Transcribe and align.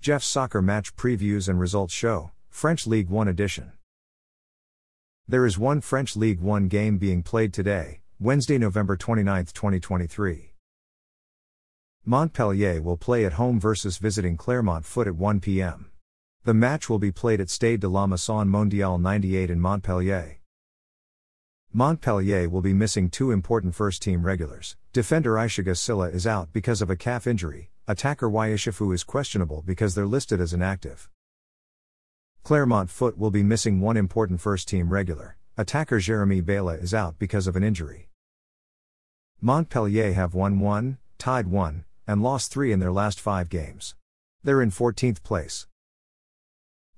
Jeff's 0.00 0.26
Soccer 0.26 0.62
Match 0.62 0.96
Previews 0.96 1.46
and 1.46 1.60
Results 1.60 1.92
Show, 1.92 2.30
French 2.48 2.86
League 2.86 3.10
One 3.10 3.28
Edition. 3.28 3.72
There 5.28 5.44
is 5.44 5.58
one 5.58 5.82
French 5.82 6.16
League 6.16 6.40
One 6.40 6.68
game 6.68 6.96
being 6.96 7.22
played 7.22 7.52
today, 7.52 8.00
Wednesday, 8.18 8.56
November 8.56 8.96
29, 8.96 9.44
2023. 9.52 10.54
Montpellier 12.06 12.80
will 12.80 12.96
play 12.96 13.26
at 13.26 13.34
home 13.34 13.60
versus 13.60 13.98
visiting 13.98 14.38
Clermont 14.38 14.86
Foot 14.86 15.06
at 15.06 15.16
1 15.16 15.38
p.m. 15.40 15.90
The 16.44 16.54
match 16.54 16.88
will 16.88 16.98
be 16.98 17.12
played 17.12 17.38
at 17.38 17.50
Stade 17.50 17.80
de 17.80 17.88
la 17.88 18.06
Mosson 18.06 18.48
Mondial 18.48 18.98
98 18.98 19.50
in 19.50 19.60
Montpellier. 19.60 20.38
Montpellier 21.74 22.48
will 22.48 22.62
be 22.62 22.72
missing 22.72 23.10
two 23.10 23.32
important 23.32 23.74
first 23.74 24.00
team 24.00 24.22
regulars. 24.22 24.76
Defender 24.94 25.34
Issiaga 25.34 25.76
Sylla 25.76 26.08
is 26.08 26.26
out 26.26 26.54
because 26.54 26.80
of 26.80 26.88
a 26.88 26.96
calf 26.96 27.26
injury, 27.26 27.70
attacker 27.90 28.30
Wayeshifu 28.30 28.94
is 28.94 29.02
questionable 29.02 29.62
because 29.66 29.96
they're 29.96 30.06
listed 30.06 30.40
as 30.40 30.52
inactive. 30.52 31.10
Clermont 32.44 32.88
Foot 32.88 33.18
will 33.18 33.32
be 33.32 33.42
missing 33.42 33.80
one 33.80 33.96
important 33.96 34.40
first 34.40 34.68
team 34.68 34.90
regular, 34.90 35.36
attacker 35.56 35.98
Jeremy 35.98 36.40
Bela 36.40 36.74
is 36.74 36.94
out 36.94 37.18
because 37.18 37.48
of 37.48 37.56
an 37.56 37.64
injury. 37.64 38.08
Montpellier 39.40 40.12
have 40.12 40.34
won 40.34 40.60
1, 40.60 40.98
tied 41.18 41.48
1, 41.48 41.84
and 42.06 42.22
lost 42.22 42.52
3 42.52 42.70
in 42.70 42.78
their 42.78 42.92
last 42.92 43.18
5 43.18 43.48
games. 43.48 43.96
They're 44.44 44.62
in 44.62 44.70
14th 44.70 45.24
place. 45.24 45.66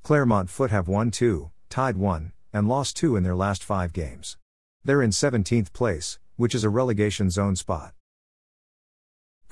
Clermont 0.02 0.50
Foot 0.50 0.70
have 0.70 0.88
won 0.88 1.10
2, 1.10 1.50
tied 1.70 1.96
1, 1.96 2.32
and 2.52 2.68
lost 2.68 2.98
2 2.98 3.16
in 3.16 3.22
their 3.22 3.34
last 3.34 3.64
5 3.64 3.94
games. 3.94 4.36
They're 4.84 5.00
in 5.00 5.10
17th 5.10 5.72
place, 5.72 6.18
which 6.36 6.54
is 6.54 6.64
a 6.64 6.68
relegation 6.68 7.30
zone 7.30 7.56
spot. 7.56 7.94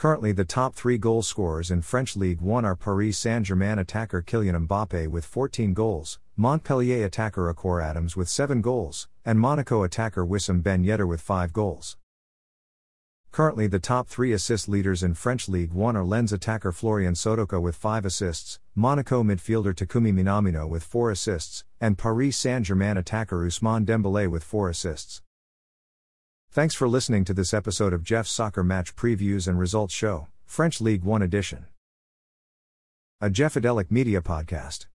Currently, 0.01 0.33
the 0.33 0.47
top 0.47 0.75
three 0.75 0.97
goal 0.97 1.21
scorers 1.21 1.71
in 1.71 1.83
French 1.83 2.17
League 2.17 2.41
1 2.41 2.65
are 2.65 2.75
Paris 2.75 3.19
Saint 3.19 3.45
Germain 3.45 3.79
attacker 3.79 4.23
Kylian 4.23 4.67
Mbappe 4.67 5.09
with 5.09 5.27
14 5.27 5.75
goals, 5.75 6.19
Montpellier 6.39 7.05
attacker 7.05 7.51
Akor 7.51 7.83
Adams 7.83 8.16
with 8.16 8.27
7 8.30 8.63
goals, 8.63 9.09
and 9.27 9.39
Monaco 9.39 9.83
attacker 9.83 10.24
Wissam 10.24 10.63
Ben 10.63 10.85
Yedder 10.85 11.07
with 11.07 11.21
5 11.21 11.52
goals. 11.52 11.99
Currently, 13.30 13.66
the 13.66 13.79
top 13.79 14.09
three 14.09 14.33
assist 14.33 14.71
leaders 14.71 15.02
in 15.02 15.13
French 15.13 15.51
League 15.51 15.74
1 15.74 15.97
are 15.97 16.02
Lens 16.02 16.33
attacker 16.33 16.73
Florian 16.73 17.13
Sotoca 17.13 17.61
with 17.61 17.77
5 17.77 18.07
assists, 18.07 18.59
Monaco 18.74 19.23
midfielder 19.23 19.74
Takumi 19.74 20.15
Minamino 20.15 20.67
with 20.67 20.83
4 20.83 21.11
assists, 21.11 21.67
and 21.79 21.99
Paris 21.99 22.39
Saint 22.39 22.65
Germain 22.65 22.96
attacker 22.96 23.45
Ousmane 23.45 23.85
Dembele 23.85 24.30
with 24.30 24.45
4 24.45 24.71
assists. 24.71 25.21
Thanks 26.52 26.74
for 26.74 26.88
listening 26.88 27.24
to 27.26 27.32
this 27.32 27.54
episode 27.54 27.93
of 27.93 28.02
Jeff's 28.02 28.32
Soccer 28.32 28.65
Match 28.65 28.96
Previews 28.96 29.46
and 29.46 29.56
Results 29.56 29.95
Show, 29.95 30.26
French 30.45 30.80
League 30.80 31.04
1 31.04 31.23
edition. 31.23 31.66
A 33.20 33.30
Jeffadelic 33.30 33.88
Media 33.93 34.20
Podcast. 34.20 34.87